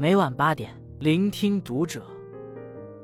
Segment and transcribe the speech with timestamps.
[0.00, 2.06] 每晚八点，聆听读者。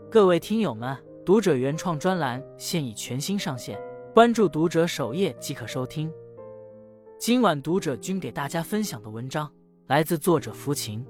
[0.08, 3.76] 各位听友们，读者原创专栏现已全新上线，
[4.14, 6.08] 关注读者首页即可收听。
[7.19, 9.51] 今晚读者君给大家分享的文章
[9.88, 11.04] 来自作者福琴。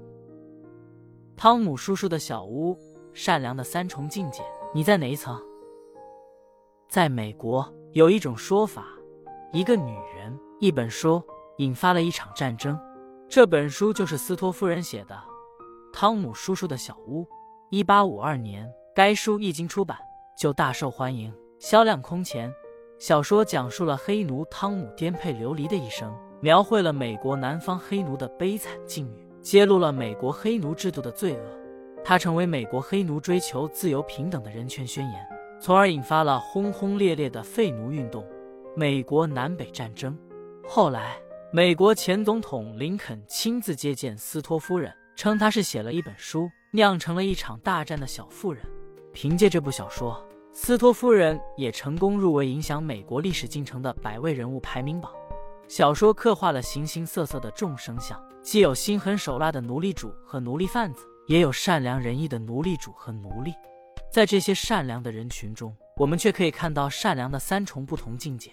[1.37, 2.75] 汤姆叔叔的小屋，
[3.13, 4.41] 善良的三重境界，
[4.73, 5.39] 你在哪一层？
[6.89, 8.87] 在美国有一种说法，
[9.53, 11.21] 一个女人，一本书，
[11.57, 12.75] 引发了一场战争。
[13.29, 15.13] 这本书就是斯托夫人写的
[15.97, 17.23] 《汤姆叔叔的小屋》。
[17.69, 19.97] 一八五二年，该书一经出版
[20.37, 22.53] 就大受欢迎，销量空前。
[22.99, 31.41] 小说讲述了黑奴汤姆颠沛流离的一生，描绘了美国南方黑奴的悲惨境遇，揭露了美国黑奴制度的罪恶。
[32.03, 35.25] 它成为美国黑奴追求自由平等的人权宣言，
[35.61, 38.21] 从而引发了轰轰烈烈的废奴运动——
[38.75, 40.13] 美国南北战争。
[40.67, 41.15] 后来。
[41.51, 48.63] 美国前总统林肯亲自接见斯托夫人，称她是写了一本书，酿成了一场大战的小妇人。
[49.13, 55.11] 凭借这部小说，斯托夫人也成功入围影响美国历史进程的百位人物排名榜。
[55.67, 63.53] 小说刻画了形形色色的众生相，既有心狠手辣的奴隶主和奴隶贩子，也有善良仁义的奴隶主和奴隶。
[64.11, 68.51] 在这些善良的人群中，我们却可以看到善良的三重不同境界。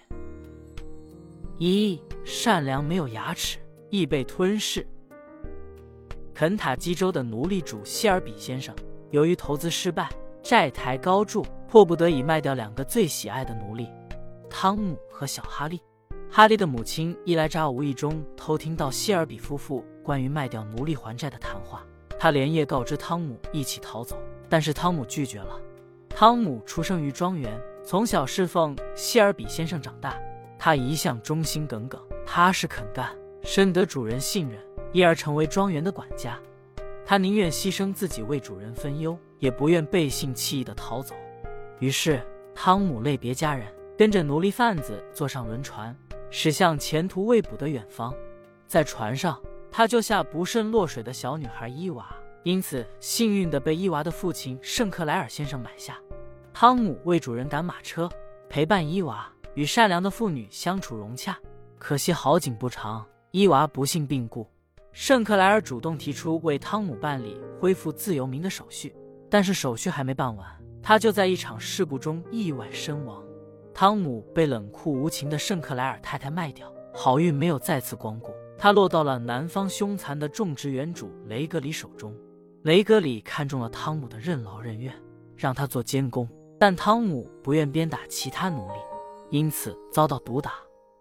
[1.58, 3.58] 一善良没有牙齿，
[3.90, 4.86] 易被吞噬。
[6.34, 8.74] 肯塔基州的奴隶主谢尔比先生，
[9.10, 10.08] 由于投资失败，
[10.42, 13.88] 债台高筑，迫不得已卖掉两个最喜爱的奴隶
[14.48, 15.80] 汤姆和小哈利。
[16.30, 21.84] 哈利的母亲伊莱扎无意中偷听到谢尔比夫妇关于卖掉奴隶还债的谈话，
[22.18, 24.16] 他连夜告知汤姆一起逃走，
[24.48, 25.60] 但是汤姆拒绝了。
[26.08, 30.18] 汤姆出生于庄园，从小侍奉谢尔比先生长大。
[30.58, 33.10] 他一向忠心耿耿，踏实肯干，
[33.42, 34.58] 深得主人信任，
[34.92, 36.38] 因而成为庄园的管家。
[37.04, 41.14] 他宁愿牺牲自己为主人分忧，也不愿背信弃义的逃走。
[41.80, 43.66] 于是，汤姆泪别家人，
[43.98, 45.96] 跟着奴隶贩子坐上轮船，
[46.30, 48.14] 驶向前途未卜的远方。
[48.66, 52.14] 在船上，他救下不慎落水的小女孩伊娃，
[52.44, 55.98] 因此幸运的被伊娃的父亲圣克莱尔先生买下。
[56.54, 58.08] 汤姆为主人赶马车，
[58.48, 59.26] 陪伴伊娃。
[59.54, 61.38] 与善良的妇女相处融洽，
[61.78, 64.46] 可惜好景不长，伊娃不幸病故。
[64.92, 68.94] 圣克莱尔主动提出为汤姆办理恢复自由民的手续，
[69.30, 70.46] 但是手续还没办完，
[70.82, 73.22] 他就在一场事故中意外身亡。
[73.72, 82.14] 汤姆被冷酷无情的圣克莱尔太太卖掉，好运没有再次光顾，他落到了南方凶残的种植园主雷格里手中。
[82.64, 84.94] 雷格里看中了汤姆的任劳任怨，
[85.34, 86.28] 让他做监工，
[86.60, 88.74] 但汤姆不愿鞭打其他奴隶。
[89.30, 90.52] 因此遭到毒打，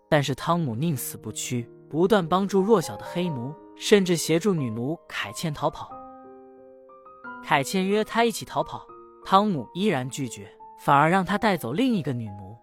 [0.08, 5.92] 但是汤姆宁死不屈，不断帮助弱小的黑奴，甚至协助女奴凯茜逃跑。
[7.44, 8.86] 凯茜约他一起逃跑，
[9.26, 10.48] 汤姆依然拒绝，
[10.80, 12.56] 反而让他带走另一个女奴。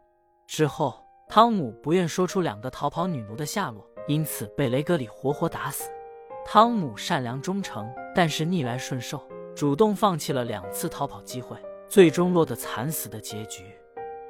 [0.46, 0.94] 之后，
[1.28, 5.90] 汤姆不愿说出两个逃跑女奴的下落，因此被雷格里活活打死。
[6.46, 9.20] 汤姆善良忠诚，但是逆来顺受，
[9.56, 11.56] 主动放弃了两次逃跑机会，
[11.88, 13.64] 最终落得惨死的结局。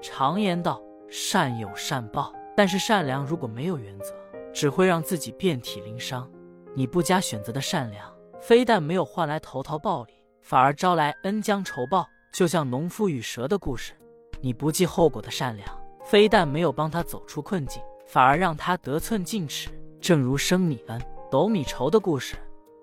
[0.00, 0.82] 常言道。
[1.10, 4.14] 善有善报，但是善良如果没有原则，
[4.52, 6.30] 只会让自己遍体鳞伤。
[6.74, 10.12] 你不加选择的善良，非但没有换来投桃报李，
[10.42, 12.06] 反而招来恩将仇报。
[12.32, 13.94] 就像农夫与蛇的故事，
[14.40, 15.66] 你不计后果的善良，
[16.04, 19.70] 非但没有帮他走出困境，反而让他得寸进尺。
[20.00, 22.36] 正如生米恩，斗米仇的故事，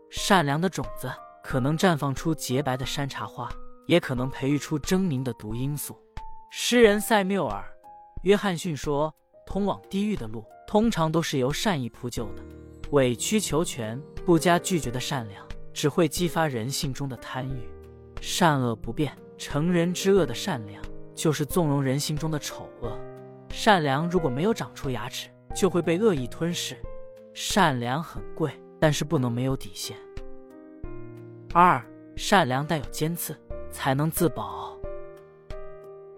[0.09, 1.09] 善良的种子
[1.43, 3.47] 可能绽放出洁白的山茶花，
[3.85, 5.95] 也可能培育出狰狞的毒罂粟。
[6.51, 7.63] 诗人塞缪尔。
[8.23, 9.13] 约翰逊说
[9.45, 12.43] ：“通往地狱的路，通常都是由善意铺就的。
[12.91, 17.69] 委曲求全、不加拒绝的善良，只会激发人性中的贪欲。
[18.21, 20.81] 善恶不变、成人之恶的善良，
[21.13, 22.97] 就是纵容人性中的丑恶。
[23.49, 26.75] 善良如果没有长出牙齿，就会被恶意吞噬。
[27.33, 29.97] 善良很贵，但是不能没有底线。
[31.53, 33.35] 二，善良带有尖刺，
[33.71, 34.77] 才能自保。”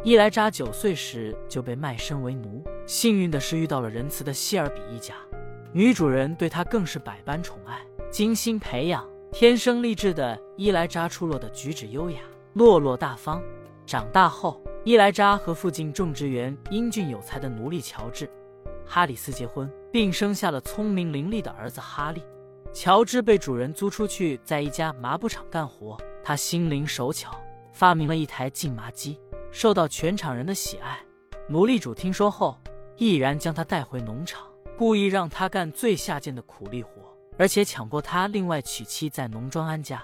[0.03, 5.15] 伊莱扎九岁时就被卖身为奴，幸运的是遇到了仁慈的希尔比一家，
[5.77, 7.79] 女主人对他更是百般宠爱，
[8.09, 9.07] 精心培养。
[9.31, 12.17] 天生丽质的伊莱扎出落的举止优雅，
[12.53, 13.39] 落落大方。
[13.85, 18.25] 长大后，伊莱扎和附近种植园英俊有才的奴隶乔治·
[18.87, 22.23] 哈里斯结婚，并生下了聪明伶俐的儿子哈利。
[22.73, 27.39] 乔治被主人租出去，在一家麻布厂干活，他心灵手巧，
[27.71, 29.19] 发明了一台净麻机。
[29.51, 30.97] 受到全场人的喜爱，
[31.47, 32.59] 奴隶主听说后，
[32.95, 34.41] 毅然将他带回农场，
[34.77, 36.91] 故意让他干最下贱的苦力活，
[37.35, 40.03] 而且强迫他另外娶妻在农庄安家。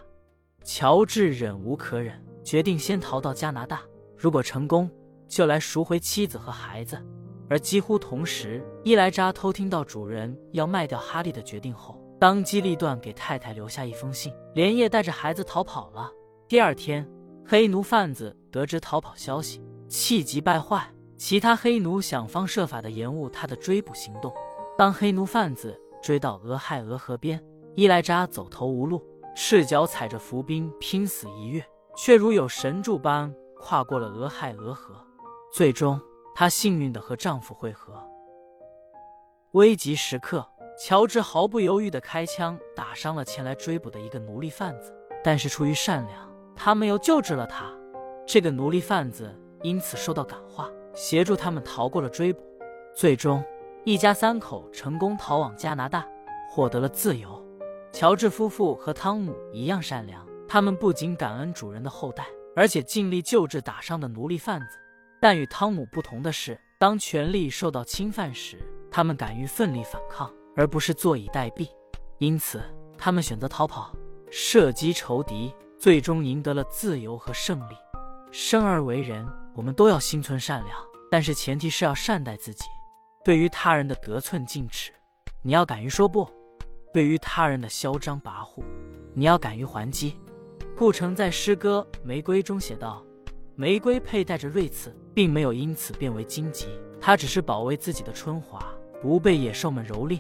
[0.64, 3.82] 乔治忍无可忍，决定先逃到加拿大。
[4.18, 4.90] 如果成功，
[5.28, 7.00] 就来赎回妻子和孩子。
[7.50, 16.10] 而几乎同时，伊莱扎偷听到主人要卖掉哈利的决定后，当机立断给太太留下一封信，连夜带着孩子逃跑了。
[16.48, 17.08] 第二天，
[17.46, 20.90] 黑奴贩子得知逃跑消息，气急败坏。
[21.16, 24.34] 其他黑奴想方设法的延误他的追捕行动。
[24.76, 27.40] 当黑奴贩子追到俄亥俄河边，
[27.76, 29.04] 伊莱扎走投无路，
[29.36, 31.64] 赤脚踩着浮冰拼死一跃，
[31.96, 34.96] 却如有神助般跨过了俄亥俄河。
[35.54, 36.02] 最终，
[36.34, 37.94] 她幸运的和丈夫会合。
[39.52, 40.44] 危急时刻，
[40.80, 44.92] 乔治毫不犹豫的开枪打伤了前来追捕的一个奴隶贩子，
[45.24, 47.72] 但是出于善良，他们又救治了他。
[48.26, 49.32] 这个奴隶贩子
[49.62, 52.42] 因此受到感化，协助他们逃过了追捕。
[52.96, 53.44] 最终。
[53.86, 56.08] 一家三口成功逃往加拿大，
[56.50, 57.46] 获得了自由。
[57.92, 62.26] 乔治夫妇和汤姆一样善良，他们不仅感恩主人的后代，
[62.56, 64.78] 而且尽力救治打伤的奴隶贩子。
[65.20, 68.58] 但与汤姆不同的是，当权力受到侵犯时，
[68.90, 71.68] 他们敢于奋力反抗，而不是坐以待毙。
[72.20, 72.64] 因此，
[72.98, 73.94] 他们选择逃跑，
[74.32, 77.76] 射击仇敌，最终赢得了自由和胜利。
[78.32, 80.78] 生而为人，我们都要心存善良，
[81.12, 82.64] 但是前提是要善待自己。
[83.24, 84.92] 对于他人的得寸进尺，
[85.42, 86.26] 你要敢于说不；
[86.94, 88.62] 对于他人的嚣张跋扈，
[89.14, 90.20] 你要敢于还击。
[90.76, 93.02] 顾城在诗歌《玫瑰》中写道
[93.56, 96.68] ：“玫瑰佩戴着锐刺，并没有因此变为荆棘，
[97.00, 98.60] 它只是保卫自己的春华，
[99.02, 100.20] 不被野兽们蹂躏。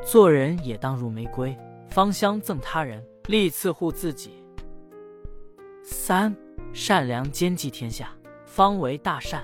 [0.00, 1.56] 做人也当如玫瑰，
[1.88, 4.44] 芳香赠他人，利刺护自己。”
[5.82, 6.32] 三
[6.72, 8.10] 善良兼济天下，
[8.46, 9.42] 方为大善。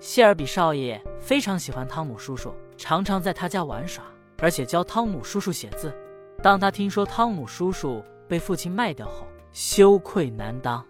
[0.00, 4.02] 谢尔比少爷非常喜欢汤姆叔叔，常常在他家玩耍，
[4.38, 5.94] 而且教汤姆叔叔写字。
[6.42, 10.82] 当他听说汤姆叔叔被父亲卖掉后，羞愧难当。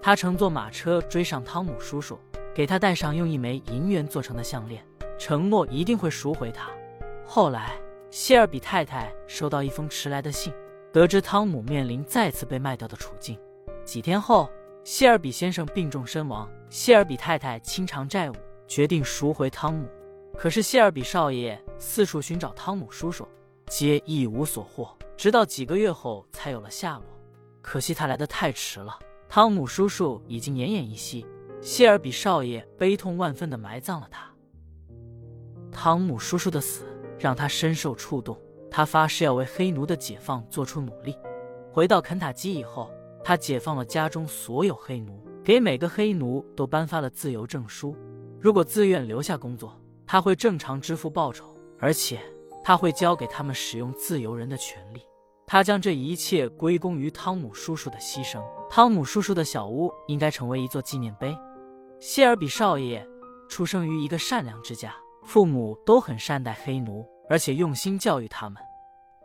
[0.00, 2.16] 他乘坐马车追上汤姆叔叔，
[2.54, 4.80] 给他戴上用一枚银元做成的项链，
[5.18, 6.70] 承诺一定会赎回他。
[7.26, 7.72] 后来，
[8.12, 10.52] 谢尔比太太收到一封迟来的信，
[10.92, 13.36] 得知汤姆面临再次被卖掉的处境。
[13.84, 14.48] 几天后，
[14.84, 18.34] 谢尔比先生病重身亡，谢尔比太太清偿债务。
[18.70, 19.84] 决定赎回汤姆，
[20.38, 23.26] 可是谢尔比少爷四处寻找汤姆叔叔，
[23.66, 27.04] 皆一无所获，直到几个月后才有了下落。
[27.60, 28.96] 可惜他来的太迟了，
[29.28, 31.26] 汤姆叔叔已经奄奄一息。
[31.60, 34.30] 谢尔比少爷悲痛万分地埋葬了他。
[35.72, 36.84] 汤姆叔叔的死
[37.18, 38.38] 让他深受触动，
[38.70, 41.18] 他发誓要为黑奴的解放做出努力。
[41.72, 42.88] 回到肯塔基以后，
[43.24, 47.96] 他解放了家中所有黑奴，给每个黑奴都颁发了自由证书。
[48.40, 52.18] 如果自愿留下工作，他会正常支付报酬，而且
[52.64, 55.02] 他会交给他们使用自由人的权利。
[55.46, 58.42] 他将这一切归功于汤姆叔叔的牺牲。
[58.70, 61.36] 汤姆叔叔的小屋应该成为一座纪念碑。
[61.98, 63.06] 谢尔比少爷
[63.48, 64.94] 出生于一个善良之家，
[65.24, 68.62] 父母都很善待黑奴，而且用心教育他们。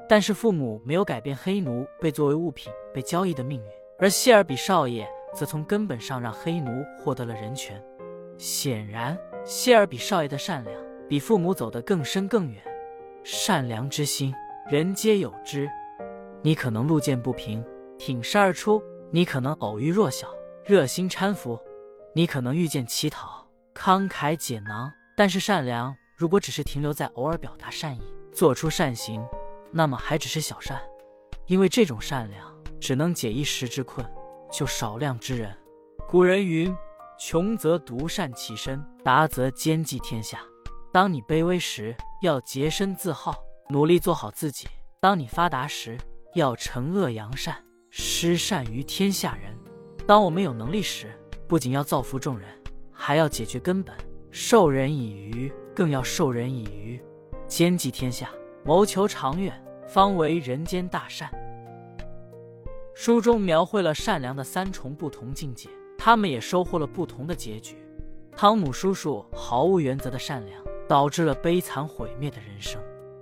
[0.09, 7.81] 但是父母没有改变黑奴被作为物品被交易的命运，而谢尔比少爷则从根本上让黑奴获得了人权。
[8.37, 10.75] 显然，谢尔比少爷的善良
[11.07, 12.61] 比父母走得更深更远。
[13.23, 14.33] 善良之心，
[14.69, 15.69] 人皆有之。
[16.41, 17.65] 你可能路见不平，
[17.97, 18.79] 挺身而出；
[19.11, 20.27] 你可能偶遇弱小，
[20.63, 21.59] 热心搀扶；
[22.13, 24.91] 你可能遇见乞讨，慷慨解囊。
[25.17, 28.01] 但是，善良如果只是停留在偶尔表达善意、
[28.31, 29.25] 做出善行，
[29.71, 30.79] 那么还只是小善，
[31.47, 34.05] 因为这种善良只能解一时之困，
[34.51, 35.55] 救少量之人。
[36.07, 36.75] 古人云。
[37.17, 40.39] 穷则独善其身，达则兼济天下。
[40.91, 43.35] 当你卑微时，要洁身自好，
[43.69, 44.67] 努力做好自己；
[44.99, 45.97] 当你发达时，
[46.35, 47.55] 要惩恶扬善，
[47.89, 49.57] 施善于天下人。
[50.05, 51.17] 当我们有能力时，
[51.47, 52.49] 不仅要造福众人，
[52.91, 53.95] 还要解决根本，
[54.29, 57.01] 授人以鱼，更要授人以渔，
[57.47, 58.29] 兼济天下，
[58.65, 59.53] 谋求长远，
[59.87, 61.29] 方为人间大善。
[62.93, 65.69] 书中描绘了善良的三重不同境界。
[66.05, 67.75] 他们也收获了不同的结局。
[68.37, 72.79] 汤姆叔叔毫无原则的善良，导致了悲惨毁灭的人生；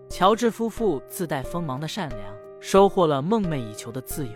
[0.10, 2.20] 乔治夫妇自带锋芒的善良，
[2.60, 4.34] 收获了梦寐以求的自由；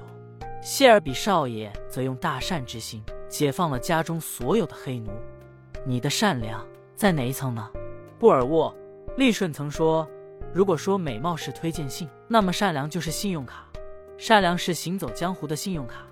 [0.61, 5.11] 谢尔比少爷则用大善之心，解放了家中所有的黑奴。
[5.85, 7.69] 你的善良在哪一层呢？
[8.17, 8.73] 布尔沃·
[9.17, 10.07] 利顺曾说
[10.55, 13.67] ：“如果说美貌是推荐信，那么善良就是信用卡。
[14.17, 16.07] 善良是行走江湖的信用卡。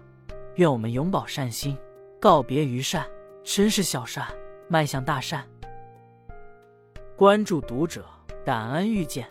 [0.55, 1.77] 愿我们永葆善心。”
[2.25, 3.05] 告别于善，
[3.43, 4.25] 真是小善，
[4.67, 5.47] 迈向大善。
[7.15, 8.03] 关注读者，
[8.43, 9.29] 感恩遇见。